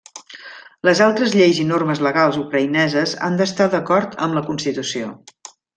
Les 0.89 1.01
altres 1.07 1.35
lleis 1.41 1.59
i 1.63 1.67
normes 1.73 2.01
legals 2.07 2.41
ucraïneses 2.47 3.17
han 3.29 3.41
d'estar 3.43 3.71
d'acord 3.75 4.21
amb 4.29 4.39
la 4.41 4.49
constitució. 4.53 5.17